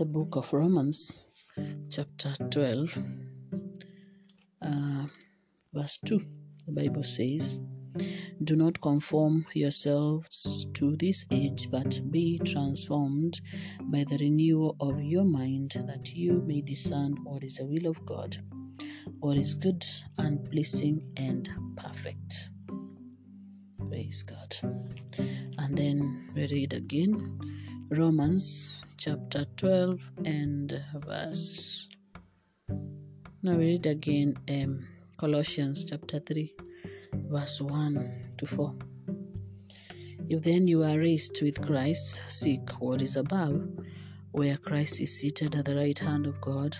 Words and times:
the 0.00 0.06
book 0.06 0.36
of 0.36 0.50
Romans, 0.54 1.26
chapter 1.90 2.32
12, 2.50 3.02
uh, 4.62 5.04
verse 5.74 5.98
2. 6.06 6.18
The 6.66 6.72
Bible 6.72 7.02
says, 7.02 7.60
Do 8.42 8.56
not 8.56 8.80
conform 8.80 9.44
yourselves 9.52 10.64
to 10.72 10.96
this 10.96 11.26
age, 11.30 11.70
but 11.70 12.00
be 12.10 12.38
transformed 12.38 13.42
by 13.92 14.04
the 14.08 14.16
renewal 14.22 14.74
of 14.80 15.02
your 15.02 15.24
mind, 15.24 15.72
that 15.86 16.14
you 16.14 16.44
may 16.46 16.62
discern 16.62 17.16
what 17.22 17.44
is 17.44 17.56
the 17.56 17.66
will 17.66 17.90
of 17.90 18.02
God, 18.06 18.38
what 19.18 19.36
is 19.36 19.54
good 19.54 19.84
and 20.16 20.42
pleasing 20.50 21.12
and 21.18 21.46
perfect. 21.76 22.48
Praise 23.90 24.22
God. 24.22 24.56
And 25.58 25.76
then 25.76 26.30
we 26.34 26.46
read 26.46 26.72
again 26.72 27.38
Romans 27.90 28.84
chapter 28.98 29.44
12 29.56 29.98
and 30.24 30.80
verse. 30.94 31.88
Now 33.42 33.56
we 33.56 33.64
read 33.64 33.86
again 33.86 34.36
um, 34.48 34.86
Colossians 35.16 35.84
chapter 35.84 36.20
3, 36.20 36.54
verse 37.28 37.60
1 37.60 38.34
to 38.36 38.46
4. 38.46 38.74
If 40.28 40.40
then 40.42 40.68
you 40.68 40.84
are 40.84 40.98
raised 40.98 41.42
with 41.42 41.60
Christ, 41.66 42.22
seek 42.28 42.80
what 42.80 43.02
is 43.02 43.16
above, 43.16 43.60
where 44.30 44.56
Christ 44.56 45.00
is 45.00 45.18
seated 45.18 45.56
at 45.56 45.64
the 45.64 45.74
right 45.74 45.98
hand 45.98 46.28
of 46.28 46.40
God. 46.40 46.76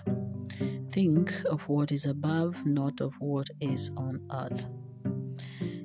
Think 0.92 1.32
of 1.50 1.68
what 1.68 1.90
is 1.90 2.06
above, 2.06 2.64
not 2.64 3.00
of 3.00 3.14
what 3.18 3.50
is 3.60 3.90
on 3.96 4.20
earth. 4.32 4.68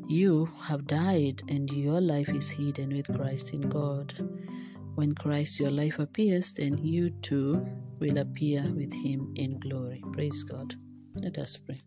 You 0.07 0.47
have 0.65 0.85
died, 0.85 1.41
and 1.49 1.67
your 1.71 1.99
life 1.99 2.29
is 2.29 2.51
hidden 2.51 2.89
with 2.89 3.11
Christ 3.17 3.55
in 3.55 3.61
God. 3.61 4.13
When 4.95 5.13
Christ 5.13 5.59
your 5.59 5.71
life 5.71 5.99
appears, 5.99 6.53
then 6.53 6.77
you 6.77 7.09
too 7.09 7.65
will 7.99 8.17
appear 8.17 8.63
with 8.73 8.93
him 8.93 9.33
in 9.35 9.59
glory. 9.59 10.01
Praise 10.13 10.43
God. 10.43 10.73
Let 11.15 11.37
us 11.37 11.57
pray. 11.57 11.77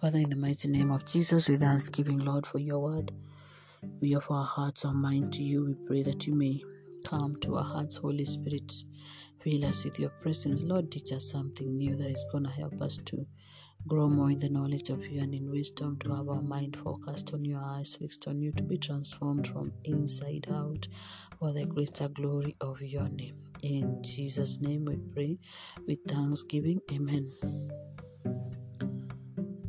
Father, 0.00 0.18
in 0.18 0.30
the 0.30 0.36
mighty 0.36 0.68
name 0.68 0.90
of 0.90 1.04
Jesus, 1.04 1.48
with 1.48 1.60
thanksgiving, 1.60 2.18
Lord, 2.18 2.46
for 2.46 2.58
your 2.58 2.80
word, 2.80 3.12
we 4.00 4.16
offer 4.16 4.34
our 4.34 4.44
hearts, 4.44 4.84
our 4.84 4.94
mind 4.94 5.32
to 5.34 5.42
you. 5.42 5.64
We 5.64 5.74
pray 5.86 6.02
that 6.02 6.26
you 6.26 6.34
may 6.34 6.62
come 7.04 7.36
to 7.42 7.56
our 7.56 7.64
hearts, 7.64 7.98
Holy 7.98 8.24
Spirit. 8.24 8.72
Fill 9.40 9.64
us 9.66 9.84
with 9.84 10.00
your 10.00 10.10
presence. 10.10 10.64
Lord, 10.64 10.90
teach 10.90 11.12
us 11.12 11.30
something 11.30 11.76
new 11.76 11.96
that 11.96 12.10
is 12.10 12.26
going 12.32 12.44
to 12.44 12.50
help 12.50 12.80
us 12.80 12.96
to 13.06 13.26
grow 13.86 14.08
more 14.08 14.30
in 14.30 14.38
the 14.38 14.48
knowledge 14.48 14.90
of 14.90 15.06
you 15.06 15.20
and 15.20 15.34
in 15.34 15.50
wisdom, 15.50 15.98
to 15.98 16.14
have 16.14 16.28
our 16.28 16.42
mind 16.42 16.76
focused 16.76 17.34
on 17.34 17.44
your 17.44 17.60
eyes, 17.60 17.96
fixed 17.96 18.26
on 18.28 18.40
you, 18.40 18.52
to 18.52 18.62
be 18.62 18.78
transformed 18.78 19.46
from 19.46 19.72
inside 19.84 20.46
out 20.52 20.88
for 21.38 21.52
the 21.52 21.66
greater 21.66 22.08
glory 22.08 22.54
of 22.60 22.80
your 22.80 23.08
name. 23.10 23.36
In 23.62 24.02
Jesus' 24.02 24.60
name 24.60 24.84
we 24.84 24.96
pray 25.12 25.38
with 25.86 25.98
thanksgiving. 26.08 26.80
Amen. 26.92 27.26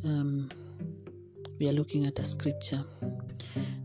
Um, 0.03 0.49
we 1.59 1.69
are 1.69 1.73
looking 1.73 2.05
at 2.05 2.19
a 2.19 2.25
scripture 2.25 2.83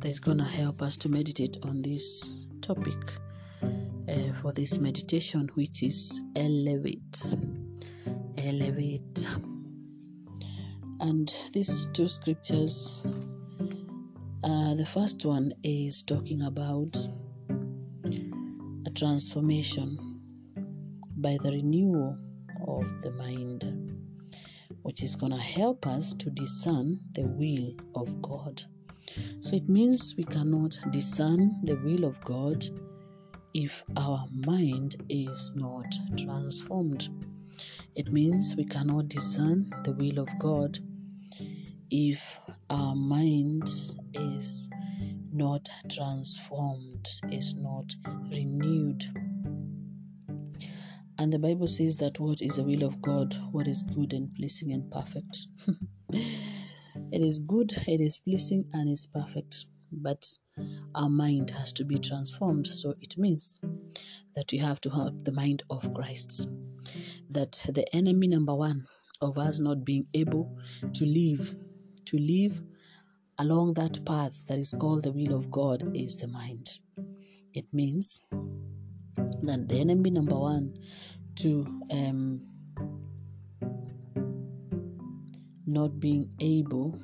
that 0.01 0.09
is 0.09 0.21
going 0.21 0.39
to 0.39 0.45
help 0.45 0.83
us 0.83 0.97
to 0.99 1.09
meditate 1.09 1.57
on 1.63 1.83
this 1.83 2.47
topic 2.61 2.95
uh, 3.63 4.33
for 4.41 4.53
this 4.53 4.79
meditation, 4.79 5.51
which 5.55 5.83
is 5.83 6.23
elevate. 6.37 7.37
Elevate. 8.39 9.50
And 11.01 11.35
these 11.55 11.87
two 11.95 12.07
scriptures, 12.07 13.03
uh, 14.45 14.75
the 14.75 14.85
first 14.87 15.25
one 15.25 15.51
is 15.63 16.03
talking 16.03 16.43
about 16.43 16.95
a 18.87 18.91
transformation 18.91 20.21
by 21.17 21.39
the 21.43 21.53
renewal 21.53 22.19
of 22.69 23.01
the 23.01 23.13
mind, 23.13 23.65
which 24.83 25.03
is 25.03 25.17
going 25.17 25.33
to 25.33 25.39
help 25.39 25.87
us 25.87 26.13
to 26.13 26.31
discern 26.31 27.01
the 27.15 27.27
will 27.27 27.75
of 27.95 28.21
God. 28.21 28.63
So 29.41 29.57
it 29.57 29.71
means 29.71 30.15
we 30.19 30.25
cannot 30.25 30.79
discern 30.91 31.65
the 31.65 31.77
will 31.77 32.05
of 32.05 32.21
God 32.21 32.63
if 33.55 33.83
our 33.97 34.27
mind 34.47 34.97
is 35.09 35.55
not 35.57 35.87
transformed. 36.19 37.09
It 37.95 38.13
means 38.13 38.55
we 38.55 38.67
cannot 38.67 39.09
discern 39.09 39.71
the 39.83 39.93
will 39.93 40.19
of 40.19 40.29
God 40.39 40.79
if 41.91 42.41
our 42.69 42.95
mind 42.95 43.69
is 44.15 44.71
not 45.33 45.69
transformed, 45.91 47.07
is 47.31 47.55
not 47.57 47.93
renewed. 48.31 49.03
And 51.19 51.33
the 51.33 51.39
Bible 51.39 51.67
says 51.67 51.99
that 51.99 52.19
what 52.19 52.41
is 52.41 52.57
the 52.57 52.65
will 52.65 52.83
of 52.83 53.01
God, 53.03 53.35
what 53.53 53.69
is 53.69 53.83
good 53.83 54.13
and 54.13 54.33
pleasing 54.33 54.73
and 54.73 54.91
perfect. 54.91 55.47
it 56.13 56.33
is 57.13 57.41
good, 57.41 57.73
it 57.87 58.01
is 58.01 58.19
pleasing, 58.19 58.65
and 58.73 58.89
it's 58.89 59.07
perfect. 59.07 59.67
But 59.93 60.25
our 60.95 61.11
mind 61.11 61.51
has 61.51 61.73
to 61.75 61.85
be 61.85 61.99
transformed. 61.99 62.67
So 62.67 62.95
it 63.01 63.19
means 63.19 63.61
that 64.35 64.51
we 64.53 64.59
have 64.59 64.81
to 64.83 64.91
have 64.91 65.25
the 65.25 65.33
mind 65.33 65.63
of 65.69 65.93
Christ. 65.93 66.49
That 67.29 67.63
the 67.69 67.85
enemy 67.95 68.29
number 68.29 68.55
one 68.55 68.87
of 69.21 69.39
us 69.39 69.59
not 69.59 69.85
being 69.85 70.07
able 70.15 70.57
to 70.95 71.05
live, 71.05 71.55
to 72.07 72.19
live 72.19 72.61
along 73.39 73.75
that 73.75 74.05
path 74.05 74.47
that 74.49 74.59
is 74.59 74.75
called 74.79 75.05
the 75.05 75.13
will 75.13 75.35
of 75.35 75.51
God 75.51 75.97
is 75.97 76.17
the 76.17 76.29
mind. 76.29 76.79
It 77.55 77.67
means 77.73 78.21
that 79.43 79.67
the 79.69 79.81
enemy 79.81 80.11
number 80.11 80.39
one 80.39 80.77
to 81.37 81.65
um, 81.91 82.41
not 85.67 85.99
being 86.01 86.31
able 86.41 87.01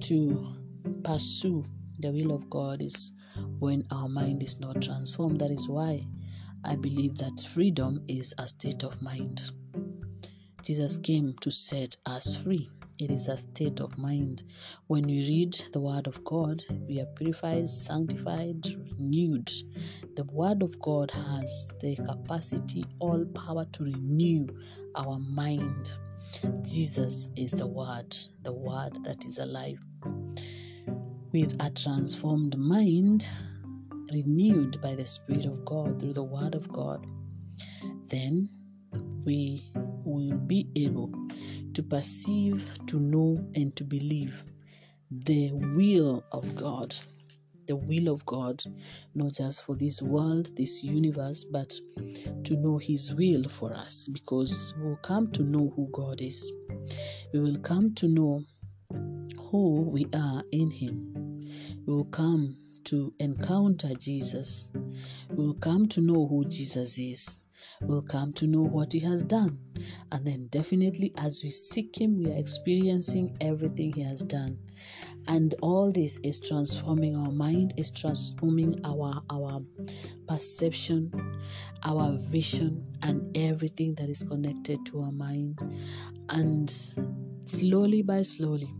to 0.00 0.54
pursue 1.02 1.64
the 1.98 2.12
will 2.12 2.32
of 2.32 2.48
God 2.48 2.82
is 2.82 3.12
when 3.58 3.84
our 3.90 4.08
mind 4.08 4.42
is 4.42 4.60
not 4.60 4.80
transformed. 4.80 5.40
That 5.40 5.50
is 5.50 5.68
why 5.68 6.02
I 6.64 6.76
believe 6.76 7.18
that 7.18 7.40
freedom 7.52 8.02
is 8.08 8.34
a 8.38 8.46
state 8.46 8.84
of 8.84 9.00
mind. 9.02 9.50
Jesus 10.62 10.96
came 10.96 11.34
to 11.40 11.50
set 11.50 11.96
us 12.06 12.36
free. 12.36 12.70
It 13.00 13.10
is 13.10 13.28
a 13.28 13.36
state 13.38 13.80
of 13.80 13.96
mind. 13.96 14.42
When 14.88 15.04
we 15.04 15.26
read 15.26 15.54
the 15.72 15.80
Word 15.80 16.06
of 16.06 16.22
God, 16.22 16.62
we 16.86 17.00
are 17.00 17.06
purified, 17.06 17.70
sanctified, 17.70 18.66
renewed. 18.98 19.50
The 20.16 20.24
Word 20.24 20.62
of 20.62 20.78
God 20.80 21.10
has 21.10 21.72
the 21.80 21.96
capacity, 21.96 22.84
all 22.98 23.24
power 23.34 23.64
to 23.72 23.84
renew 23.84 24.48
our 24.96 25.18
mind. 25.18 25.96
Jesus 26.60 27.30
is 27.36 27.52
the 27.52 27.66
Word, 27.66 28.14
the 28.42 28.52
Word 28.52 29.02
that 29.04 29.24
is 29.24 29.38
alive. 29.38 29.80
With 31.32 31.56
a 31.60 31.70
transformed 31.70 32.58
mind, 32.58 33.26
renewed 34.12 34.78
by 34.82 34.94
the 34.94 35.06
Spirit 35.06 35.46
of 35.46 35.64
God 35.64 35.98
through 35.98 36.12
the 36.12 36.22
Word 36.22 36.54
of 36.54 36.68
God, 36.68 37.06
then 38.08 38.50
we 39.24 39.64
will 40.04 40.36
be 40.40 40.66
able 40.76 41.19
to 41.74 41.82
perceive, 41.82 42.68
to 42.86 42.98
know, 42.98 43.44
and 43.54 43.74
to 43.76 43.84
believe 43.84 44.44
the 45.10 45.52
will 45.52 46.24
of 46.32 46.54
God. 46.56 46.94
The 47.66 47.76
will 47.76 48.08
of 48.08 48.26
God, 48.26 48.62
not 49.14 49.34
just 49.34 49.64
for 49.64 49.76
this 49.76 50.02
world, 50.02 50.56
this 50.56 50.82
universe, 50.82 51.44
but 51.44 51.72
to 52.44 52.56
know 52.56 52.78
His 52.78 53.14
will 53.14 53.48
for 53.48 53.72
us, 53.72 54.08
because 54.08 54.74
we'll 54.78 54.96
come 54.96 55.30
to 55.32 55.42
know 55.44 55.72
who 55.76 55.88
God 55.92 56.20
is. 56.20 56.52
We 57.32 57.40
will 57.40 57.58
come 57.60 57.94
to 57.94 58.08
know 58.08 58.44
who 59.36 59.82
we 59.82 60.06
are 60.14 60.42
in 60.50 60.70
Him. 60.70 61.46
We 61.86 61.94
will 61.94 62.06
come 62.06 62.56
to 62.84 63.12
encounter 63.20 63.94
Jesus. 63.94 64.70
We 65.28 65.46
will 65.46 65.54
come 65.54 65.86
to 65.88 66.00
know 66.00 66.26
who 66.26 66.44
Jesus 66.46 66.98
is 66.98 67.42
will 67.80 68.02
come 68.02 68.32
to 68.34 68.46
know 68.46 68.62
what 68.62 68.92
He 68.92 69.00
has 69.00 69.22
done. 69.22 69.58
And 70.12 70.26
then, 70.26 70.46
definitely, 70.48 71.12
as 71.16 71.42
we 71.42 71.50
seek 71.50 72.00
Him, 72.00 72.18
we 72.18 72.30
are 72.30 72.36
experiencing 72.36 73.36
everything 73.40 73.92
He 73.92 74.02
has 74.02 74.22
done. 74.22 74.58
And 75.28 75.54
all 75.62 75.92
this 75.92 76.18
is 76.20 76.40
transforming 76.40 77.16
our 77.16 77.30
mind, 77.30 77.74
is 77.76 77.90
transforming 77.90 78.80
our, 78.84 79.22
our 79.30 79.60
perception, 80.26 81.12
our 81.84 82.16
vision, 82.30 82.86
and 83.02 83.36
everything 83.36 83.94
that 83.96 84.08
is 84.08 84.22
connected 84.22 84.84
to 84.86 85.02
our 85.02 85.12
mind. 85.12 85.58
And 86.28 86.70
slowly 87.44 88.02
by 88.02 88.22
slowly, 88.22 88.72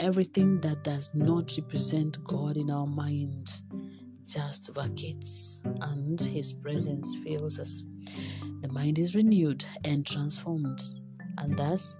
everything 0.00 0.60
that 0.60 0.82
does 0.82 1.14
not 1.14 1.52
represent 1.56 2.22
God 2.24 2.56
in 2.56 2.70
our 2.70 2.86
mind 2.86 3.48
just 4.26 4.74
vacates 4.74 5.62
and 5.80 6.20
his 6.20 6.52
presence 6.52 7.14
fills 7.22 7.58
us. 7.58 7.84
The 8.60 8.72
mind 8.72 8.98
is 8.98 9.14
renewed 9.14 9.64
and 9.84 10.06
transformed, 10.06 10.80
and 11.38 11.56
thus, 11.56 11.96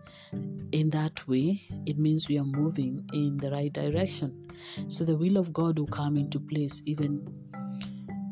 in 0.73 0.91
that 0.91 1.27
way, 1.29 1.61
it 1.87 1.99
means 1.99 2.29
we 2.29 2.39
are 2.39 2.45
moving 2.45 3.09
in 3.13 3.37
the 3.37 3.51
right 3.51 3.73
direction. 3.73 4.49
So 4.89 5.05
the 5.05 5.17
will 5.17 5.37
of 5.37 5.53
God 5.53 5.79
will 5.79 5.87
come 5.87 6.17
into 6.17 6.41
place 6.41 6.83
even 6.87 7.27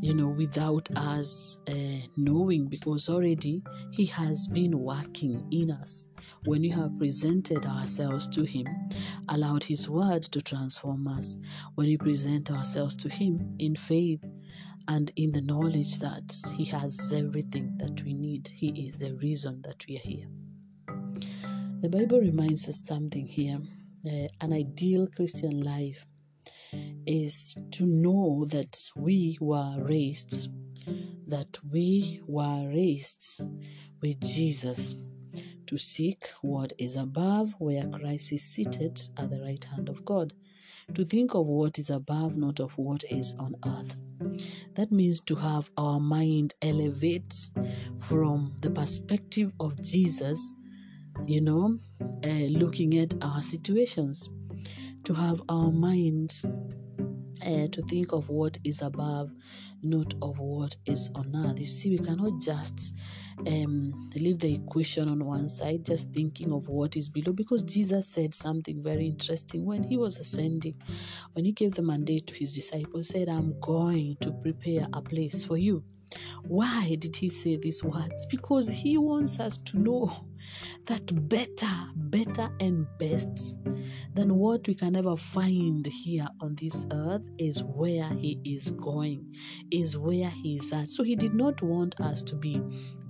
you 0.02 0.12
know, 0.14 0.26
without 0.26 0.88
us 0.96 1.60
uh, 1.68 2.06
knowing, 2.16 2.66
because 2.66 3.08
already 3.08 3.62
He 3.92 4.04
has 4.06 4.48
been 4.48 4.80
working 4.80 5.46
in 5.52 5.70
us. 5.70 6.08
When 6.44 6.62
we 6.62 6.70
have 6.70 6.98
presented 6.98 7.64
ourselves 7.64 8.26
to 8.30 8.42
Him, 8.42 8.66
allowed 9.28 9.62
His 9.62 9.88
word 9.88 10.24
to 10.24 10.42
transform 10.42 11.06
us, 11.06 11.38
when 11.76 11.86
we 11.86 11.96
present 11.96 12.50
ourselves 12.50 12.96
to 12.96 13.08
Him 13.08 13.54
in 13.60 13.76
faith 13.76 14.24
and 14.88 15.12
in 15.14 15.30
the 15.30 15.42
knowledge 15.42 16.00
that 16.00 16.34
He 16.56 16.64
has 16.64 17.12
everything 17.12 17.78
that 17.78 18.02
we 18.02 18.12
need, 18.12 18.48
He 18.48 18.88
is 18.88 18.98
the 18.98 19.14
reason 19.14 19.62
that 19.62 19.86
we 19.88 19.96
are 19.96 20.00
here. 20.00 20.26
The 21.80 21.88
Bible 21.88 22.18
reminds 22.18 22.68
us 22.68 22.80
something 22.80 23.28
here. 23.28 23.60
Uh, 24.04 24.26
an 24.40 24.52
ideal 24.52 25.06
Christian 25.06 25.60
life 25.60 26.04
is 27.06 27.56
to 27.72 27.84
know 27.86 28.44
that 28.50 28.90
we 28.96 29.38
were 29.40 29.76
raised, 29.78 30.50
that 31.26 31.58
we 31.70 32.20
were 32.26 32.68
raised 32.68 33.42
with 34.00 34.20
Jesus. 34.20 34.94
To 35.66 35.78
seek 35.78 36.26
what 36.42 36.72
is 36.78 36.96
above 36.96 37.54
where 37.58 37.86
Christ 37.88 38.32
is 38.32 38.44
seated 38.44 39.00
at 39.16 39.30
the 39.30 39.40
right 39.40 39.64
hand 39.64 39.88
of 39.88 40.04
God, 40.04 40.34
to 40.92 41.04
think 41.04 41.34
of 41.34 41.46
what 41.46 41.78
is 41.78 41.88
above, 41.88 42.36
not 42.36 42.60
of 42.60 42.76
what 42.76 43.04
is 43.10 43.34
on 43.38 43.54
earth. 43.64 43.96
That 44.74 44.92
means 44.92 45.20
to 45.20 45.34
have 45.34 45.70
our 45.78 45.98
mind 45.98 46.54
elevate 46.60 47.34
from 48.00 48.54
the 48.60 48.70
perspective 48.70 49.52
of 49.60 49.80
Jesus, 49.80 50.54
you 51.26 51.40
know, 51.40 51.78
uh, 52.02 52.28
looking 52.50 52.98
at 52.98 53.14
our 53.22 53.40
situations, 53.40 54.28
to 55.04 55.14
have 55.14 55.42
our 55.48 55.70
mind 55.70 56.42
uh, 57.46 57.66
to 57.68 57.82
think 57.82 58.12
of 58.12 58.28
what 58.28 58.58
is 58.64 58.82
above, 58.82 59.30
not 59.82 60.14
of 60.22 60.38
what 60.38 60.76
is 60.86 61.10
on 61.14 61.34
earth. 61.34 61.60
You 61.60 61.66
see, 61.66 61.90
we 61.90 61.98
cannot 61.98 62.40
just 62.40 62.96
um, 63.46 64.10
leave 64.16 64.38
the 64.38 64.54
equation 64.54 65.08
on 65.08 65.24
one 65.24 65.48
side, 65.48 65.84
just 65.84 66.12
thinking 66.12 66.52
of 66.52 66.68
what 66.68 66.96
is 66.96 67.08
below, 67.08 67.32
because 67.32 67.62
Jesus 67.62 68.08
said 68.08 68.34
something 68.34 68.82
very 68.82 69.06
interesting 69.06 69.64
when 69.64 69.82
he 69.82 69.96
was 69.96 70.18
ascending, 70.18 70.76
when 71.32 71.44
he 71.44 71.52
gave 71.52 71.74
the 71.74 71.82
mandate 71.82 72.26
to 72.28 72.34
his 72.34 72.52
disciples, 72.52 73.08
said, 73.08 73.28
"I'm 73.28 73.58
going 73.60 74.16
to 74.20 74.32
prepare 74.32 74.86
a 74.92 75.02
place 75.02 75.44
for 75.44 75.56
you." 75.56 75.82
Why 76.46 76.96
did 76.98 77.16
he 77.16 77.30
say 77.30 77.56
these 77.56 77.82
words? 77.82 78.26
Because 78.26 78.68
he 78.68 78.98
wants 78.98 79.40
us 79.40 79.56
to 79.58 79.78
know 79.78 80.12
that 80.86 81.28
better, 81.28 81.72
better, 81.94 82.50
and 82.60 82.86
best 82.98 83.60
than 84.14 84.36
what 84.36 84.66
we 84.66 84.74
can 84.74 84.96
ever 84.96 85.16
find 85.16 85.86
here 85.86 86.26
on 86.40 86.54
this 86.56 86.86
earth 86.92 87.28
is 87.38 87.62
where 87.62 88.08
he 88.14 88.38
is 88.44 88.72
going, 88.72 89.34
is 89.70 89.96
where 89.96 90.28
he 90.28 90.56
is 90.56 90.72
at. 90.72 90.88
So 90.88 91.02
he 91.02 91.16
did 91.16 91.34
not 91.34 91.62
want 91.62 92.00
us 92.00 92.22
to 92.22 92.36
be 92.36 92.60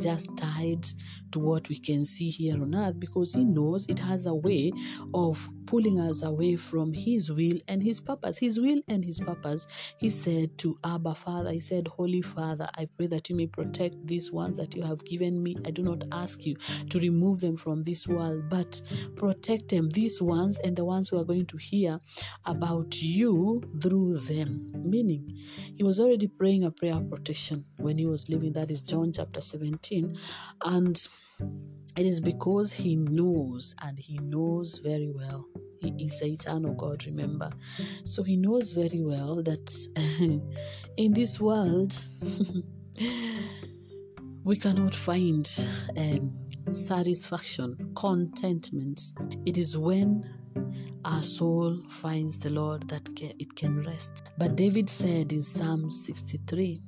just 0.00 0.36
tied 0.36 0.86
to 1.32 1.38
what 1.38 1.68
we 1.68 1.78
can 1.78 2.04
see 2.04 2.28
here 2.28 2.54
on 2.54 2.74
earth 2.74 2.98
because 2.98 3.34
he 3.34 3.44
knows 3.44 3.86
it 3.88 3.98
has 3.98 4.26
a 4.26 4.34
way 4.34 4.72
of 5.14 5.48
pulling 5.66 5.98
us 6.00 6.22
away 6.22 6.56
from 6.56 6.92
his 6.92 7.32
will 7.32 7.58
and 7.68 7.82
his 7.82 8.00
purpose. 8.00 8.38
His 8.38 8.60
will 8.60 8.80
and 8.88 9.04
his 9.04 9.20
purpose, 9.20 9.66
he 9.98 10.10
said 10.10 10.56
to 10.58 10.78
Abba 10.84 11.14
Father, 11.14 11.50
he 11.50 11.60
said, 11.60 11.88
Holy 11.88 12.20
Father, 12.22 12.68
I 12.76 12.88
pray 12.96 13.06
that 13.08 13.30
you 13.30 13.36
may 13.36 13.46
protect 13.46 14.06
these 14.06 14.30
ones 14.30 14.56
that 14.58 14.74
you 14.76 14.82
have 14.82 15.04
given 15.04 15.42
me. 15.42 15.56
I 15.64 15.70
do 15.70 15.82
not 15.82 16.04
ask 16.12 16.44
you 16.44 16.56
to 16.90 16.98
remove 16.98 17.21
them 17.40 17.56
from 17.56 17.82
this 17.82 18.06
world, 18.06 18.48
but 18.48 18.80
protect 19.16 19.68
them, 19.68 19.88
these 19.90 20.20
ones 20.20 20.58
and 20.58 20.76
the 20.76 20.84
ones 20.84 21.08
who 21.08 21.18
are 21.18 21.24
going 21.24 21.46
to 21.46 21.56
hear 21.56 21.98
about 22.44 23.00
you 23.00 23.62
through 23.80 24.18
them. 24.18 24.72
Meaning, 24.84 25.38
he 25.76 25.82
was 25.82 26.00
already 26.00 26.26
praying 26.26 26.64
a 26.64 26.70
prayer 26.70 26.96
of 26.96 27.08
protection 27.08 27.64
when 27.78 27.98
he 27.98 28.06
was 28.06 28.28
living. 28.28 28.52
That 28.52 28.70
is 28.70 28.82
John 28.82 29.12
chapter 29.12 29.40
17. 29.40 30.16
And 30.64 31.08
it 31.96 32.06
is 32.06 32.20
because 32.20 32.72
he 32.72 32.96
knows 32.96 33.74
and 33.82 33.98
he 33.98 34.18
knows 34.18 34.78
very 34.78 35.10
well. 35.14 35.46
He 35.80 36.04
is 36.04 36.20
the 36.20 36.26
eternal 36.26 36.74
God, 36.74 37.04
remember. 37.06 37.50
So 38.04 38.22
he 38.22 38.36
knows 38.36 38.72
very 38.72 39.02
well 39.02 39.42
that 39.42 39.72
in 40.96 41.12
this 41.12 41.40
world, 41.40 41.92
we 44.44 44.56
cannot 44.56 44.94
find 44.94 45.48
um, 45.96 46.32
satisfaction, 46.70 47.92
contentment. 47.94 49.00
It 49.44 49.58
is 49.58 49.76
when 49.76 50.24
our 51.04 51.22
soul 51.22 51.80
finds 51.88 52.38
the 52.38 52.50
Lord 52.50 52.88
that 52.88 53.08
it 53.18 53.54
can 53.56 53.82
rest. 53.82 54.24
But 54.38 54.56
David 54.56 54.88
said 54.88 55.32
in 55.32 55.42
Psalm 55.42 55.90
63 55.90 56.80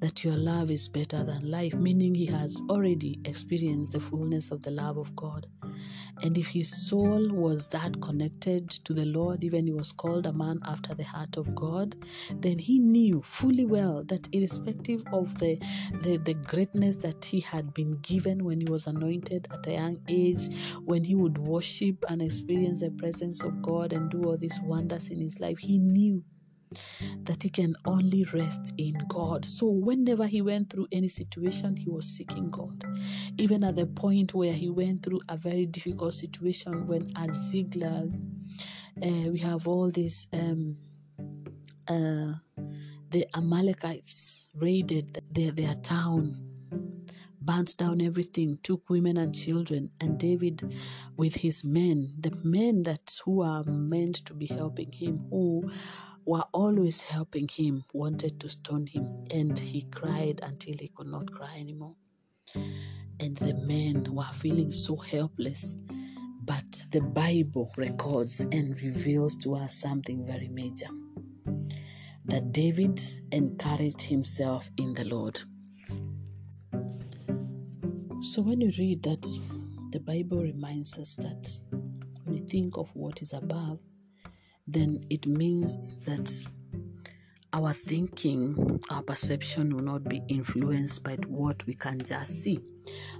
that 0.00 0.24
your 0.24 0.36
love 0.36 0.70
is 0.70 0.88
better 0.88 1.22
than 1.22 1.50
life, 1.50 1.74
meaning 1.74 2.14
he 2.14 2.26
has 2.26 2.62
already 2.68 3.20
experienced 3.24 3.92
the 3.92 4.00
fullness 4.00 4.50
of 4.50 4.62
the 4.62 4.70
love 4.70 4.96
of 4.96 5.14
God. 5.14 5.46
And 6.22 6.36
if 6.36 6.48
his 6.48 6.88
soul 6.88 7.28
was 7.30 7.68
that 7.68 8.00
connected 8.00 8.68
to 8.70 8.92
the 8.92 9.06
Lord, 9.06 9.42
even 9.42 9.66
he 9.66 9.72
was 9.72 9.92
called 9.92 10.26
a 10.26 10.32
man 10.32 10.60
after 10.66 10.94
the 10.94 11.04
heart 11.04 11.36
of 11.36 11.54
God, 11.54 11.96
then 12.40 12.58
he 12.58 12.78
knew 12.78 13.22
fully 13.22 13.64
well 13.64 14.02
that 14.04 14.28
irrespective 14.32 15.02
of 15.12 15.38
the, 15.38 15.58
the, 16.02 16.18
the 16.18 16.34
greatness 16.34 16.98
that 16.98 17.24
he 17.24 17.40
had 17.40 17.72
been 17.72 17.92
given 18.02 18.44
when 18.44 18.60
he 18.60 18.66
was 18.70 18.86
anointed 18.86 19.48
at 19.50 19.66
a 19.66 19.72
young 19.72 19.98
age, 20.08 20.48
when 20.84 21.04
he 21.04 21.14
would 21.14 21.38
worship 21.38 22.04
and 22.08 22.20
experience 22.20 22.80
the 22.80 22.90
presence 22.90 23.42
of 23.42 23.62
God 23.62 23.92
and 23.92 24.10
do 24.10 24.22
all 24.24 24.36
these 24.36 24.60
wonders 24.62 25.08
in 25.08 25.20
his 25.20 25.40
life, 25.40 25.58
he 25.58 25.78
knew 25.78 26.22
that 27.24 27.42
he 27.42 27.48
can 27.48 27.76
only 27.84 28.24
rest 28.32 28.72
in 28.78 28.94
God. 29.08 29.44
So, 29.44 29.66
whenever 29.68 30.26
he 30.26 30.42
went 30.42 30.70
through 30.70 30.88
any 30.92 31.08
situation, 31.08 31.76
he 31.76 31.88
was 31.88 32.06
seeking 32.06 32.48
God. 32.48 32.84
Even 33.38 33.64
at 33.64 33.76
the 33.76 33.86
point 33.86 34.34
where 34.34 34.52
he 34.52 34.70
went 34.70 35.02
through 35.02 35.20
a 35.28 35.36
very 35.36 35.66
difficult 35.66 36.14
situation 36.14 36.86
when 36.86 37.08
at 37.16 37.34
Ziklag, 37.34 38.14
uh, 39.02 39.30
we 39.30 39.38
have 39.38 39.66
all 39.68 39.90
this. 39.90 40.26
Um, 40.32 40.76
uh, 41.88 42.34
the 43.10 43.26
Amalekites 43.36 44.48
raided 44.54 45.20
their, 45.32 45.50
their 45.50 45.74
town, 45.74 46.36
burnt 47.40 47.76
down 47.76 48.00
everything, 48.00 48.58
took 48.62 48.88
women 48.88 49.16
and 49.16 49.34
children, 49.34 49.90
and 50.00 50.16
David, 50.16 50.76
with 51.16 51.34
his 51.34 51.64
men, 51.64 52.14
the 52.20 52.30
men 52.44 52.84
that 52.84 53.18
who 53.24 53.42
are 53.42 53.64
meant 53.64 54.16
to 54.26 54.34
be 54.34 54.46
helping 54.46 54.92
him, 54.92 55.26
who 55.30 55.68
were 56.30 56.44
always 56.52 57.02
helping 57.02 57.48
him, 57.48 57.82
wanted 57.92 58.38
to 58.38 58.48
stone 58.48 58.86
him, 58.86 59.04
and 59.32 59.58
he 59.58 59.82
cried 59.90 60.38
until 60.44 60.74
he 60.78 60.86
could 60.86 61.08
not 61.08 61.28
cry 61.32 61.56
anymore. 61.58 61.96
And 63.18 63.36
the 63.38 63.54
men 63.54 64.04
were 64.08 64.32
feeling 64.34 64.70
so 64.70 64.94
helpless. 64.94 65.76
But 66.44 66.84
the 66.92 67.00
Bible 67.00 67.72
records 67.76 68.42
and 68.52 68.80
reveals 68.80 69.34
to 69.42 69.56
us 69.56 69.74
something 69.74 70.24
very 70.24 70.46
major 70.46 70.86
that 72.26 72.52
David 72.52 73.00
encouraged 73.32 74.02
himself 74.02 74.70
in 74.76 74.94
the 74.94 75.06
Lord. 75.06 75.40
So 78.22 78.42
when 78.42 78.60
you 78.60 78.70
read 78.78 79.02
that, 79.02 79.26
the 79.90 79.98
Bible 79.98 80.42
reminds 80.44 80.96
us 80.96 81.16
that 81.16 81.58
when 82.22 82.36
you 82.36 82.44
think 82.46 82.78
of 82.78 82.94
what 82.94 83.20
is 83.20 83.32
above, 83.32 83.80
then 84.72 85.04
it 85.10 85.26
means 85.26 85.98
that 85.98 86.30
our 87.52 87.72
thinking, 87.72 88.80
our 88.90 89.02
perception 89.02 89.74
will 89.74 89.82
not 89.82 90.04
be 90.04 90.22
influenced 90.28 91.02
by 91.02 91.16
what 91.26 91.66
we 91.66 91.74
can 91.74 91.98
just 91.98 92.42
see. 92.42 92.60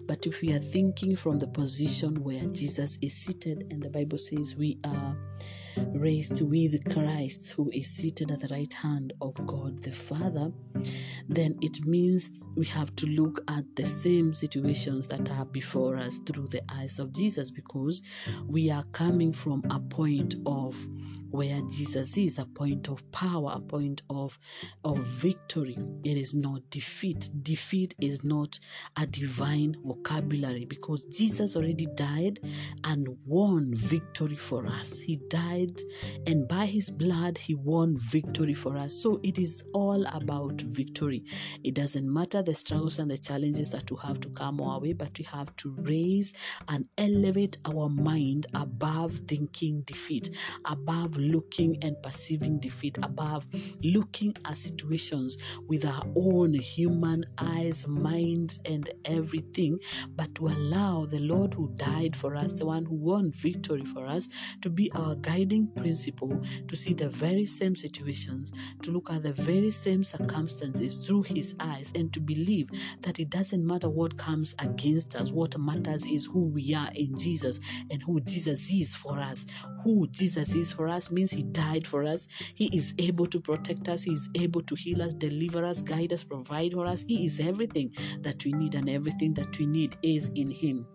But 0.07 0.26
if 0.26 0.40
we 0.40 0.52
are 0.52 0.61
thinking 0.61 1.16
from 1.16 1.38
the 1.38 1.49
position 1.49 2.23
where 2.23 2.45
Jesus 2.47 2.99
is 3.02 3.14
seated, 3.14 3.66
and 3.71 3.83
the 3.83 3.90
Bible 3.90 4.19
says 4.19 4.57
we 4.57 4.78
are 4.85 5.16
raised 5.93 6.43
with 6.43 6.93
Christ, 6.93 7.53
who 7.53 7.71
is 7.71 7.91
seated 7.91 8.31
at 8.31 8.41
the 8.41 8.49
right 8.55 8.73
hand 8.73 9.12
of 9.21 9.35
God 9.47 9.79
the 9.83 9.93
Father, 9.93 10.53
then 11.29 11.55
it 11.61 11.85
means 11.87 12.45
we 12.57 12.67
have 12.67 12.95
to 12.97 13.07
look 13.07 13.41
at 13.49 13.65
the 13.77 13.85
same 13.85 14.35
situations 14.35 15.07
that 15.09 15.31
are 15.31 15.45
before 15.45 15.97
us 15.97 16.19
through 16.19 16.49
the 16.49 16.62
eyes 16.73 16.99
of 16.99 17.12
Jesus 17.12 17.50
because 17.50 18.03
we 18.47 18.71
are 18.71 18.85
coming 18.93 19.33
from 19.33 19.62
a 19.71 19.79
point 19.79 20.35
of 20.47 20.77
where 21.31 21.61
Jesus 21.71 22.17
is, 22.19 22.39
a 22.39 22.45
point 22.45 22.89
of 22.89 23.09
power, 23.12 23.53
a 23.55 23.61
point 23.61 24.03
of, 24.11 24.39
of 24.85 24.99
victory. 24.99 25.79
It 26.05 26.17
is 26.17 26.35
not 26.35 26.69
defeat. 26.71 27.29
Defeat 27.43 27.95
is 28.00 28.25
not 28.25 28.59
a 28.97 29.07
divine 29.07 29.77
vocabulary 29.85 30.65
because 30.65 31.05
Jesus 31.05 31.57
already 31.57 31.87
died 31.95 32.41
and 32.85 33.09
won 33.27 33.73
victory 33.75 34.37
for 34.37 34.67
us. 34.67 35.00
He 35.00 35.21
died 35.29 35.60
and 36.26 36.49
by 36.49 36.67
his 36.67 36.90
blood 36.90 37.38
he 37.38 37.55
won 37.55 37.97
victory 37.99 38.55
for 38.55 38.76
us. 38.76 38.95
So 38.95 39.21
it 39.23 39.38
is 39.38 39.62
all 39.75 40.05
about 40.07 40.61
victory. 40.61 41.25
It 41.62 41.75
doesn't 41.75 42.12
matter 42.12 42.43
the 42.43 42.55
struggles 42.55 42.99
and 42.99 43.11
the 43.11 43.19
challenges 43.19 43.73
that 43.73 43.90
we 43.90 43.97
have 44.02 44.21
to 44.21 44.29
come 44.31 44.61
our 44.61 44.81
way, 44.81 44.93
but 44.93 45.19
we 45.19 45.25
have 45.26 45.55
to 45.57 45.75
raise 45.81 46.33
and 46.69 46.87
elevate 46.99 47.59
our 47.67 47.88
mind 47.88 48.47
above 48.55 49.12
thinking 49.29 49.83
defeat, 49.83 50.31
above 50.67 51.17
looking 51.17 51.76
and 51.83 51.97
perceiving 52.02 52.59
defeat, 52.59 52.99
above 53.02 53.47
looking 53.83 54.35
at 54.47 54.57
situations 54.57 55.37
with 55.69 55.85
our 55.87 56.02
own 56.17 56.55
human 56.55 57.25
eyes, 57.38 57.87
minds, 57.87 58.59
and 58.64 58.90
everything, 59.05 59.79
but 60.17 60.35
to 60.35 60.47
allow 60.49 61.07
the 61.07 61.19
Lord 61.19 61.55
who 61.55 61.73
died 61.76 62.17
for 62.17 62.35
us, 62.37 62.52
the 62.52 62.67
one 62.67 62.85
who 62.85 62.95
won 62.95 63.31
victory 63.33 63.85
for 63.85 64.07
us, 64.07 64.29
to 64.62 64.71
be 64.71 64.90
our 64.93 65.14
guiding 65.50 65.66
principle, 65.76 66.40
to 66.69 66.76
see 66.76 66.95
the 66.95 67.09
very 67.09 67.45
same 67.45 67.75
situations, 67.75 68.52
to 68.83 68.92
look 68.92 69.11
at 69.11 69.23
the 69.23 69.33
very 69.33 69.71
same 69.71 70.04
circumstances 70.04 70.99
through 70.99 71.23
His 71.23 71.57
eyes, 71.59 71.92
and 71.97 72.12
to 72.12 72.21
believe 72.21 72.71
that 73.02 73.19
it 73.19 73.30
doesn't 73.30 73.66
matter 73.66 73.88
what 73.90 74.16
comes 74.16 74.54
against 74.61 75.16
us, 75.16 75.33
what 75.33 75.59
matters 75.59 76.07
is 76.07 76.26
who 76.26 76.45
we 76.47 76.73
are 76.75 76.90
in 76.95 77.16
Jesus 77.16 77.59
and 77.90 78.00
who 78.02 78.21
Jesus 78.21 78.73
is 78.73 78.95
for 78.95 79.19
us. 79.19 79.47
Who 79.83 80.07
Jesus 80.09 80.54
is 80.54 80.73
for 80.73 80.88
us 80.88 81.11
means 81.11 81.33
He 81.33 81.42
died 81.42 81.87
for 81.87 82.04
us. 82.04 82.28
He 82.54 82.66
is 82.76 82.95
able 82.99 83.26
to 83.26 83.40
protect 83.40 83.88
us, 83.88 84.04
He 84.04 84.12
is 84.12 84.28
able 84.37 84.62
to 84.62 84.75
heal 84.76 85.02
us, 85.02 85.14
deliver 85.14 85.64
us, 85.64 85.83
guide 85.83 86.12
us, 86.12 86.23
provide 86.23 86.73
for 86.73 86.87
us. 86.87 87.04
He 87.09 87.25
is 87.26 87.40
everything 87.40 87.92
that 88.21 88.45
we 88.45 88.52
need, 88.52 88.75
and 88.75 88.88
everything 88.88 89.35
that 89.35 89.59
we 89.59 89.66
need 89.66 89.97
is 90.02 90.28
in 90.37 90.50
Him. 90.50 90.87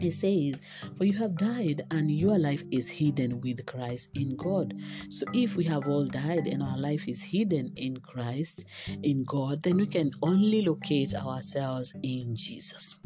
It 0.00 0.12
says, 0.12 0.62
For 0.96 1.04
you 1.04 1.12
have 1.14 1.36
died, 1.36 1.82
and 1.90 2.10
your 2.10 2.38
life 2.38 2.64
is 2.70 2.88
hidden 2.88 3.40
with 3.40 3.66
Christ 3.66 4.08
in 4.14 4.34
God. 4.36 4.74
So, 5.10 5.26
if 5.34 5.56
we 5.56 5.64
have 5.64 5.86
all 5.88 6.06
died 6.06 6.46
and 6.46 6.62
our 6.62 6.78
life 6.78 7.06
is 7.06 7.22
hidden 7.22 7.72
in 7.76 7.98
Christ, 7.98 8.66
in 9.02 9.24
God, 9.24 9.62
then 9.62 9.76
we 9.76 9.86
can 9.86 10.10
only 10.22 10.62
locate 10.62 11.14
ourselves 11.14 11.94
in 12.02 12.34
Jesus. 12.34 12.96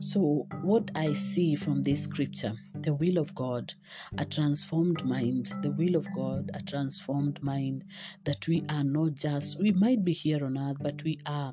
So, 0.00 0.46
what 0.62 0.90
I 0.94 1.12
see 1.14 1.56
from 1.56 1.82
this 1.82 2.04
scripture, 2.04 2.52
the 2.86 2.94
will 2.94 3.18
of 3.18 3.34
God, 3.34 3.74
a 4.16 4.24
transformed 4.24 5.04
mind, 5.04 5.52
the 5.60 5.72
will 5.72 5.96
of 5.96 6.06
God, 6.14 6.50
a 6.54 6.62
transformed 6.62 7.42
mind, 7.42 7.84
that 8.24 8.46
we 8.46 8.62
are 8.70 8.84
not 8.84 9.16
just, 9.16 9.60
we 9.60 9.72
might 9.72 10.04
be 10.04 10.12
here 10.12 10.44
on 10.44 10.56
earth, 10.56 10.76
but 10.80 11.02
we 11.02 11.18
are 11.26 11.52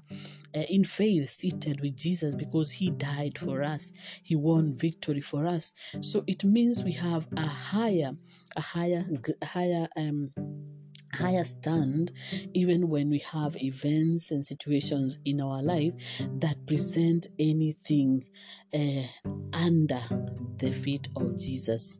uh, 0.56 0.63
in 0.70 0.84
faith 0.84 1.28
seated 1.30 1.82
with 1.82 1.98
Jesus 1.98 2.36
because 2.36 2.72
he 2.72 2.92
died 2.92 3.40
for 3.40 3.63
us. 3.63 3.92
He 4.22 4.36
won 4.36 4.72
victory 4.72 5.22
for 5.22 5.48
us. 5.48 5.74
So, 6.02 6.24
it 6.28 6.44
means 6.46 6.84
we 6.84 6.92
have 6.94 7.28
a 7.36 7.48
higher, 7.48 8.12
a 8.56 8.62
higher, 8.62 9.04
a 9.42 9.46
higher, 9.46 9.88
um, 9.98 10.30
higher 11.13 11.43
stand 11.43 12.12
even 12.53 12.89
when 12.89 13.10
we 13.10 13.20
have 13.20 13.55
events 13.62 14.32
and 14.32 14.43
situations 14.46 15.20
in 15.25 15.41
our 15.41 15.62
life 15.62 15.93
that 16.39 16.65
present 16.67 17.27
anything 17.39 18.24
uh, 18.74 19.03
under 19.53 20.01
the 20.58 20.72
feet 20.72 21.08
of 21.15 21.38
Jesus. 21.38 22.00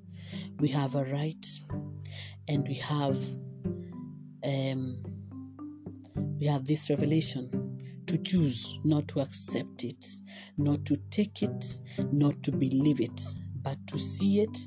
We 0.60 0.70
have 0.70 0.96
a 0.96 1.04
right 1.06 1.46
and 2.48 2.68
we 2.68 2.76
have 2.76 3.16
um, 4.46 5.04
we 6.40 6.48
have 6.48 6.66
this 6.66 6.90
revelation 6.90 7.78
to 8.08 8.18
choose 8.18 8.80
not 8.84 9.08
to 9.10 9.22
accept 9.22 9.84
it, 9.84 10.06
not 10.58 10.86
to 10.86 10.96
take 11.10 11.42
it, 11.42 11.80
not 12.12 12.42
to 12.44 12.52
believe 12.52 13.00
it, 13.00 13.22
but 13.62 13.78
to 13.88 13.98
see 13.98 14.42
it, 14.42 14.58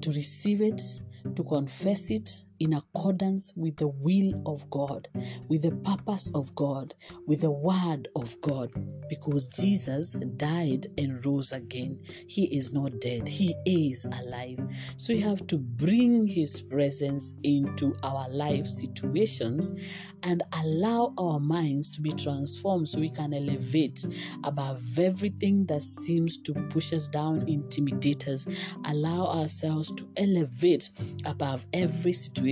to 0.00 0.10
receive 0.10 0.62
it, 0.62 0.80
to 1.34 1.42
confess 1.44 2.10
it 2.10 2.30
in 2.60 2.74
accordance 2.74 3.52
with 3.56 3.76
the 3.76 3.88
will 3.88 4.32
of 4.46 4.68
God, 4.70 5.08
with 5.48 5.62
the 5.62 5.72
purpose 5.76 6.30
of 6.34 6.54
God, 6.54 6.94
with 7.26 7.42
the 7.42 7.50
word 7.50 8.08
of 8.16 8.40
God. 8.40 8.70
Because 9.08 9.48
Jesus 9.48 10.14
died 10.36 10.86
and 10.98 11.24
rose 11.24 11.52
again. 11.52 12.00
He 12.26 12.56
is 12.56 12.72
not 12.72 13.00
dead, 13.00 13.28
He 13.28 13.54
is 13.64 14.04
alive. 14.04 14.58
So 14.96 15.14
we 15.14 15.20
have 15.20 15.46
to 15.48 15.58
bring 15.58 16.26
His 16.26 16.60
presence 16.60 17.34
into 17.42 17.94
our 18.02 18.28
life 18.30 18.66
situations 18.66 19.72
and 20.22 20.42
allow 20.64 21.12
our 21.18 21.38
minds 21.38 21.90
to 21.90 22.00
be 22.00 22.10
transformed 22.10 22.88
so 22.88 22.98
we 22.98 23.10
can 23.10 23.32
elevate 23.32 24.06
above 24.44 24.98
everything 24.98 25.66
that 25.66 25.82
seems 25.82 26.38
to 26.38 26.52
push 26.70 26.92
us 26.92 27.06
down, 27.06 27.48
intimidate 27.48 28.26
us. 28.28 28.46
Allow 28.86 29.26
ourselves 29.26 29.92
to 29.94 30.08
elevate 30.16 30.90
above 31.24 31.64
every 31.72 32.12
situation 32.12 32.45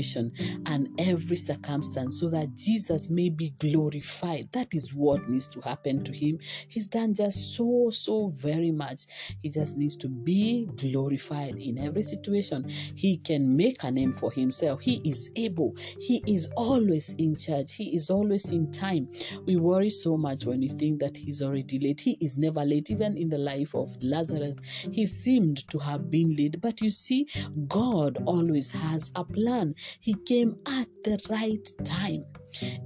and 0.67 0.89
every 0.99 1.37
circumstance 1.37 2.21
so 2.21 2.29
that 2.31 2.55
Jesus 2.55 3.11
may 3.11 3.29
be 3.29 3.51
glorified. 3.59 4.49
That 4.53 4.75
is 4.75 4.95
what 4.95 5.29
needs 5.29 5.49
to 5.49 5.61
happen 5.61 6.03
to 6.05 6.13
him. 6.13 6.39
He's 6.69 6.87
done 6.87 7.15
just 7.15 7.57
so, 7.57 7.91
so 7.91 8.29
very 8.29 8.71
much. 8.71 9.37
He 9.43 9.51
just 9.51 9.77
needs 9.77 9.97
to 9.97 10.09
be 10.09 10.69
glorified 10.77 11.57
in 11.57 11.79
every 11.79 12.03
situation. 12.03 12.69
He 12.97 13.19
can 13.19 13.57
make 13.57 13.85
a 13.85 13.91
name 13.91 14.13
for 14.13 14.31
himself. 14.31 14.83
He 14.83 15.01
is 15.05 15.31
able. 15.37 15.77
He 16.01 16.23
is 16.27 16.49
always 16.57 17.15
in 17.19 17.35
charge. 17.37 17.75
He 17.75 17.95
is 17.95 18.11
always 18.11 18.53
in 18.53 18.71
time. 18.71 19.09
We 19.47 19.57
worry 19.57 19.91
so 19.91 20.17
much 20.17 20.47
when 20.47 20.61
we 20.61 20.69
think 20.69 21.01
that 21.01 21.17
he's 21.17 21.43
already 21.43 21.79
late. 21.79 22.01
He 22.01 22.17
is 22.21 22.37
never 22.39 22.65
late. 22.65 22.91
Even 22.91 23.17
in 23.17 23.29
the 23.29 23.39
life 23.39 23.75
of 23.75 23.91
Lazarus, 24.03 24.61
he 24.93 25.07
seemed 25.07 25.69
to 25.71 25.79
have 25.79 26.11
been 26.11 26.35
late. 26.37 26.61
But 26.61 26.81
you 26.81 26.91
see, 26.91 27.27
God 27.69 28.23
always 28.27 28.71
has 28.71 29.13
a 29.15 29.25
plan. 29.25 29.75
He 30.01 30.15
came 30.15 30.57
at 30.67 30.89
the 31.05 31.25
right 31.31 31.69
time 31.85 32.25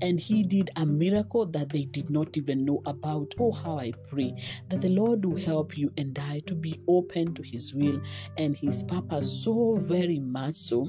and 0.00 0.19
he 0.19 0.43
did 0.43 0.71
a 0.76 0.87
miracle 0.87 1.47
that 1.47 1.71
they 1.71 1.85
did 1.85 2.11
not 2.11 2.37
even 2.37 2.64
know 2.64 2.83
about. 2.87 3.35
Oh, 3.38 3.52
how 3.52 3.78
I 3.78 3.93
pray 4.09 4.35
that 4.69 4.81
the 4.81 4.90
Lord 4.90 5.25
will 5.25 5.37
help 5.37 5.76
you 5.76 5.93
and 5.97 6.19
I 6.19 6.40
to 6.40 6.55
be 6.55 6.81
open 6.88 7.35
to 7.35 7.43
his 7.43 7.75
will 7.75 8.00
and 8.37 8.57
his 8.57 8.83
purpose 8.83 9.45
so 9.45 9.75
very 9.75 10.19
much 10.19 10.55
so 10.55 10.88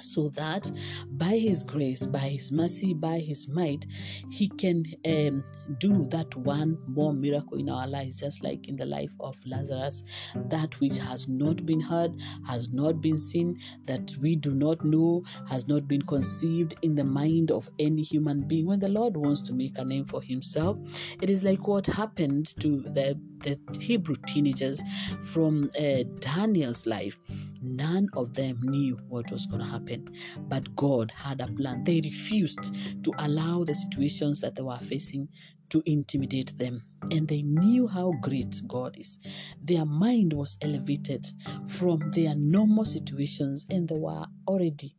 so 0.00 0.28
that 0.30 0.70
by 1.18 1.36
his 1.36 1.62
grace 1.62 2.06
by 2.06 2.18
his 2.18 2.52
mercy 2.52 2.94
by 2.94 3.18
his 3.18 3.48
might 3.48 3.86
he 4.30 4.48
can 4.48 4.84
um, 5.06 5.44
do 5.78 6.06
that 6.10 6.34
one 6.36 6.78
more 6.86 7.12
miracle 7.12 7.58
in 7.58 7.68
our 7.68 7.86
lives 7.86 8.20
just 8.20 8.42
like 8.42 8.68
in 8.68 8.76
the 8.76 8.86
life 8.86 9.12
of 9.20 9.36
lazarus. 9.46 10.04
That 10.48 10.78
which 10.80 10.98
has 10.98 11.28
not 11.28 11.64
been 11.64 11.80
heard 11.80 12.20
has 12.46 12.72
not 12.72 13.00
been 13.00 13.16
seen 13.16 13.58
that 13.84 14.14
we 14.20 14.36
do 14.36 14.54
not 14.54 14.84
know 14.84 15.24
has 15.48 15.68
not 15.68 15.88
been 15.88 16.02
conceived 16.02 16.74
in 16.82 16.94
the 16.94 17.04
mind 17.04 17.50
of 17.50 17.68
any 17.78 18.02
human 18.02 18.46
being. 18.46 18.66
When 18.66 18.80
the 18.80 18.88
lord 18.88 19.16
wants 19.16 19.42
to 19.42 19.54
make 19.54 19.78
a 19.78 19.84
name 19.84 20.04
for 20.04 20.22
himself 20.22 20.78
it 21.20 21.30
is 21.30 21.44
like 21.44 21.66
what 21.66 21.86
happened 21.86 22.58
to 22.60 22.82
the 22.82 23.18
the 23.40 23.58
hebrew 23.80 24.14
teenagers 24.26 24.82
from 25.22 25.68
uh, 25.78 26.04
daniel's 26.20 26.86
life. 26.86 27.18
None 27.62 28.08
of 28.14 28.34
them 28.34 28.58
knew 28.62 28.98
what 29.08 29.30
was 29.30 29.46
going 29.46 29.62
to 29.62 29.68
happen 29.68 30.08
but 30.48 30.74
god 30.76 31.03
had 31.10 31.40
a 31.40 31.46
plan. 31.46 31.82
They 31.82 32.00
refused 32.04 33.04
to 33.04 33.12
allow 33.18 33.64
the 33.64 33.74
situations 33.74 34.40
that 34.40 34.54
they 34.54 34.62
were 34.62 34.78
facing 34.78 35.28
to 35.70 35.82
intimidate 35.86 36.56
them. 36.58 36.82
And 37.10 37.28
they 37.28 37.42
knew 37.42 37.86
how 37.86 38.12
great 38.20 38.62
god 38.66 38.96
is. 38.98 39.18
Their 39.62 39.84
mind 39.84 40.32
was 40.32 40.56
elevated 40.62 41.26
from 41.68 42.10
their 42.10 42.34
normal 42.34 42.84
situations 42.84 43.66
and 43.70 43.88
they 43.88 43.98
were 43.98 44.26
already 44.46 44.94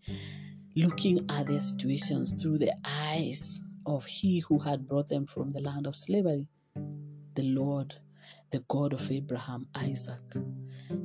looking 0.75 1.25
at 1.29 1.47
their 1.47 1.61
situations 1.61 2.41
through 2.41 2.59
the 2.59 2.73
eyes 2.85 3.59
of 3.85 4.05
he 4.05 4.39
who 4.39 4.59
had 4.59 4.87
brought 4.87 5.07
them 5.07 5.25
from 5.25 5.51
the 5.51 5.61
land 5.61 5.87
of 5.87 5.95
slavery 5.95 6.47
the 7.35 7.43
lord 7.43 7.93
the 8.49 8.59
god 8.67 8.91
of 8.91 9.11
abraham 9.11 9.67
isaac 9.75 10.19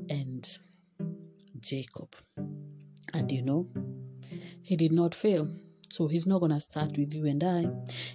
and 0.09 0.59
Jacob. 1.61 2.15
And 3.15 3.31
you 3.31 3.43
know, 3.43 3.69
he 4.71 4.77
did 4.77 4.93
not 4.93 5.17
fail. 5.17 5.49
So 5.89 6.07
he's 6.07 6.29
not 6.29 6.39
going 6.39 6.53
to 6.53 6.61
start 6.61 6.97
with 6.97 7.13
you 7.13 7.27
and 7.27 7.43
I. 7.43 7.67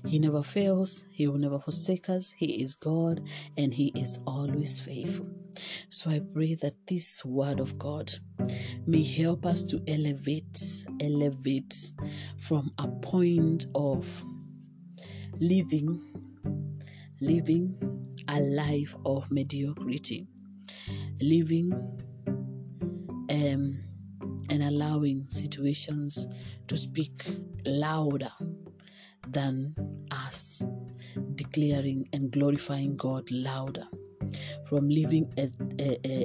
He 0.08 0.20
never 0.20 0.42
fails. 0.42 1.06
He 1.12 1.28
will 1.28 1.38
never 1.38 1.60
forsake 1.60 2.08
us. 2.10 2.32
He 2.32 2.64
is 2.64 2.78
God 2.78 3.20
and 3.58 3.74
he 3.74 3.92
is 3.94 4.20
always 4.26 4.80
faithful. 4.80 5.28
So 5.90 6.12
I 6.12 6.22
pray 6.34 6.56
that 6.62 6.76
this 6.88 7.26
word 7.26 7.60
of 7.60 7.78
God 7.78 8.10
may 8.88 9.04
help 9.04 9.46
us 9.46 9.64
to 9.64 9.84
elevate, 9.86 10.58
elevate 11.02 11.76
from 12.38 12.72
a 12.80 12.88
point 12.88 13.66
of 13.76 14.24
living, 15.42 16.02
living 17.20 17.76
a 18.30 18.40
life 18.40 18.96
of 19.06 19.30
mediocrity, 19.30 20.26
living 21.20 21.74
um, 23.30 23.84
and 24.56 24.64
allowing 24.64 25.26
situations 25.28 26.28
to 26.68 26.78
speak 26.78 27.26
louder 27.66 28.32
than 29.28 29.76
us, 30.12 30.66
declaring 31.36 32.08
and 32.14 32.32
glorifying 32.32 32.96
God 32.96 33.30
louder, 33.32 33.86
from 34.66 34.88
living 34.88 35.30
at, 35.38 35.52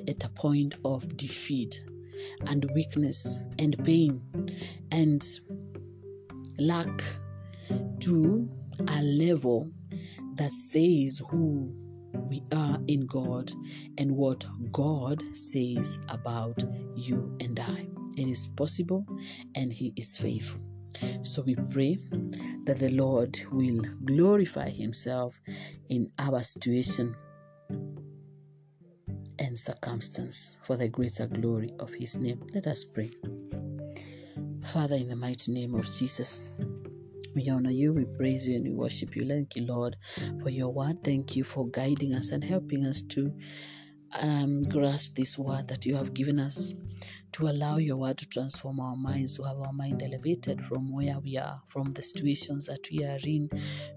at 0.08 0.24
a 0.24 0.28
point 0.36 0.76
of 0.84 1.16
defeat 1.16 1.82
and 2.46 2.70
weakness 2.72 3.44
and 3.58 3.76
pain 3.84 4.22
and 4.92 5.26
lack 6.56 7.02
to 7.98 8.48
a 8.86 9.02
level 9.02 9.68
that 10.34 10.52
says 10.52 11.20
who 11.30 11.74
we 12.28 12.44
are 12.52 12.78
in 12.86 13.06
God 13.06 13.50
and 13.98 14.12
what 14.12 14.46
God 14.70 15.22
says 15.34 15.98
about 16.08 16.62
you 16.94 17.36
and 17.40 17.58
I. 17.58 17.99
It 18.20 18.28
is 18.28 18.46
possible 18.48 19.06
and 19.54 19.72
He 19.72 19.94
is 19.96 20.16
faithful. 20.18 20.60
So 21.22 21.42
we 21.42 21.54
pray 21.54 21.96
that 22.64 22.78
the 22.78 22.90
Lord 22.90 23.38
will 23.50 23.80
glorify 24.04 24.68
Himself 24.68 25.40
in 25.88 26.10
our 26.18 26.42
situation 26.42 27.16
and 29.38 29.58
circumstance 29.58 30.58
for 30.62 30.76
the 30.76 30.88
greater 30.88 31.26
glory 31.26 31.72
of 31.78 31.94
His 31.94 32.18
name. 32.18 32.42
Let 32.52 32.66
us 32.66 32.84
pray. 32.84 33.10
Father, 34.62 34.96
in 34.96 35.08
the 35.08 35.16
mighty 35.16 35.52
name 35.52 35.74
of 35.74 35.86
Jesus, 35.86 36.42
we 37.34 37.48
honor 37.48 37.70
you, 37.70 37.94
we 37.94 38.04
praise 38.04 38.48
you, 38.48 38.56
and 38.56 38.64
we 38.64 38.72
worship 38.74 39.16
you. 39.16 39.26
Thank 39.26 39.56
you, 39.56 39.64
Lord, 39.64 39.96
for 40.42 40.50
your 40.50 40.68
word. 40.68 41.02
Thank 41.02 41.36
you 41.36 41.44
for 41.44 41.66
guiding 41.68 42.14
us 42.14 42.32
and 42.32 42.44
helping 42.44 42.84
us 42.84 43.00
to 43.02 43.32
um, 44.20 44.62
grasp 44.64 45.14
this 45.14 45.38
word 45.38 45.68
that 45.68 45.86
you 45.86 45.96
have 45.96 46.12
given 46.12 46.38
us 46.38 46.74
to 47.40 47.48
allow 47.48 47.78
your 47.78 47.96
word 47.96 48.18
to 48.18 48.28
transform 48.28 48.80
our 48.80 48.96
minds, 48.96 49.36
to 49.36 49.42
have 49.44 49.58
our 49.60 49.72
mind 49.72 50.02
elevated 50.02 50.64
from 50.66 50.92
where 50.92 51.18
we 51.20 51.38
are, 51.38 51.60
from 51.68 51.88
the 51.90 52.02
situations 52.02 52.66
that 52.66 52.86
we 52.90 53.02
are 53.04 53.18
in, 53.24 53.48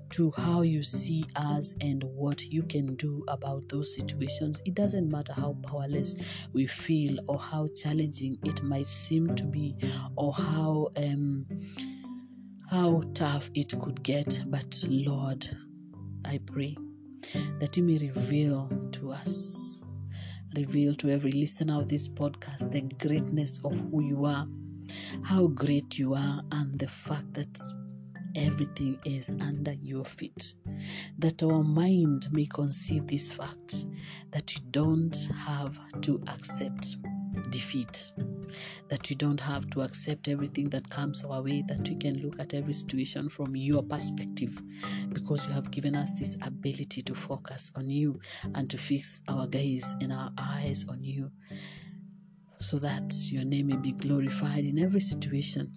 to 0.09 0.31
how 0.37 0.61
you 0.61 0.81
see 0.81 1.25
us 1.35 1.75
and 1.81 2.03
what 2.03 2.41
you 2.45 2.63
can 2.63 2.95
do 2.95 3.23
about 3.27 3.67
those 3.67 3.93
situations. 3.93 4.61
It 4.65 4.75
doesn't 4.75 5.11
matter 5.11 5.33
how 5.33 5.57
powerless 5.61 6.47
we 6.53 6.65
feel 6.67 7.19
or 7.27 7.37
how 7.37 7.67
challenging 7.75 8.37
it 8.43 8.63
might 8.63 8.87
seem 8.87 9.35
to 9.35 9.43
be 9.43 9.75
or 10.15 10.31
how 10.31 10.89
um, 10.95 11.45
how 12.69 13.01
tough 13.13 13.49
it 13.55 13.77
could 13.81 14.01
get, 14.03 14.45
but 14.47 14.83
Lord, 14.87 15.45
I 16.25 16.39
pray 16.45 16.77
that 17.59 17.75
you 17.75 17.83
may 17.83 17.97
reveal 17.97 18.69
to 18.93 19.11
us 19.11 19.83
reveal 20.55 20.93
to 20.95 21.09
every 21.09 21.31
listener 21.31 21.77
of 21.79 21.87
this 21.89 22.07
podcast 22.07 22.71
the 22.71 22.81
greatness 23.05 23.61
of 23.63 23.73
who 23.91 24.03
you 24.03 24.25
are, 24.25 24.47
how 25.23 25.47
great 25.47 25.97
you 25.97 26.13
are, 26.13 26.41
and 26.51 26.77
the 26.79 26.87
fact 26.87 27.33
that 27.33 27.59
everything 28.35 28.97
is 29.05 29.33
under 29.41 29.73
your 29.73 30.05
feet. 30.05 30.55
That 31.19 31.43
our 31.43 31.63
mind 31.63 32.27
may 32.31 32.45
conceive 32.45 33.07
this 33.07 33.33
fact 33.33 33.87
that 34.31 34.53
you 34.53 34.61
don't 34.71 35.15
have 35.37 35.79
to 36.01 36.21
accept 36.27 36.97
defeat, 37.49 38.11
that 38.89 39.09
we 39.09 39.15
don't 39.15 39.39
have 39.39 39.69
to 39.71 39.81
accept 39.81 40.27
everything 40.27 40.69
that 40.69 40.89
comes 40.89 41.23
our 41.25 41.41
way, 41.41 41.63
that 41.67 41.87
we 41.89 41.95
can 41.95 42.21
look 42.21 42.39
at 42.39 42.53
every 42.53 42.73
situation 42.73 43.29
from 43.29 43.55
your 43.55 43.83
perspective 43.83 44.61
because 45.09 45.47
you 45.47 45.53
have 45.53 45.71
given 45.71 45.95
us 45.95 46.17
this 46.19 46.37
ability 46.45 47.01
to 47.01 47.15
focus 47.15 47.71
on 47.75 47.89
you 47.89 48.19
and 48.55 48.69
to 48.69 48.77
fix 48.77 49.21
our 49.27 49.47
gaze 49.47 49.95
and 50.01 50.11
our 50.13 50.31
eyes 50.37 50.85
on 50.89 51.03
you 51.03 51.31
so 52.59 52.79
that 52.79 53.13
your 53.29 53.43
name 53.43 53.67
may 53.67 53.75
be 53.75 53.91
glorified 53.91 54.63
in 54.63 54.79
every 54.79 55.01
situation 55.01 55.71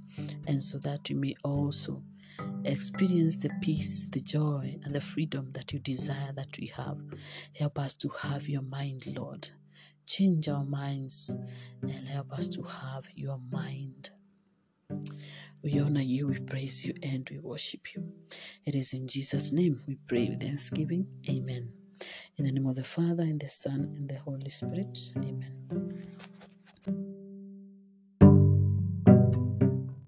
and 0.46 0.62
so 0.62 0.78
that 0.78 1.10
you 1.10 1.16
may 1.16 1.34
also 1.42 2.02
experience 2.64 3.36
the 3.38 3.50
peace, 3.60 4.06
the 4.12 4.20
joy, 4.20 4.78
and 4.84 4.94
the 4.94 5.00
freedom 5.00 5.50
that 5.52 5.72
you 5.72 5.78
desire 5.80 6.32
that 6.34 6.56
we 6.60 6.66
have. 6.66 6.98
Help 7.58 7.78
us 7.78 7.94
to 7.94 8.08
have 8.22 8.48
your 8.48 8.62
mind, 8.62 9.04
Lord. 9.16 9.50
Change 10.06 10.48
our 10.48 10.64
minds 10.64 11.36
and 11.82 12.08
help 12.08 12.32
us 12.32 12.48
to 12.48 12.62
have 12.62 13.08
your 13.14 13.40
mind. 13.50 14.10
We 15.62 15.80
honor 15.80 16.00
you, 16.00 16.28
we 16.28 16.38
praise 16.38 16.86
you, 16.86 16.94
and 17.02 17.28
we 17.30 17.38
worship 17.38 17.94
you. 17.94 18.12
It 18.64 18.76
is 18.76 18.94
in 18.94 19.08
Jesus' 19.08 19.52
name 19.52 19.82
we 19.86 19.96
pray 20.06 20.28
with 20.28 20.42
thanksgiving. 20.42 21.06
Amen. 21.28 21.72
In 22.36 22.44
the 22.44 22.52
name 22.52 22.66
of 22.66 22.76
the 22.76 22.84
Father, 22.84 23.24
and 23.24 23.40
the 23.40 23.48
Son, 23.48 23.92
and 23.96 24.08
the 24.08 24.18
Holy 24.18 24.48
Spirit. 24.48 24.96
Amen. 25.16 26.35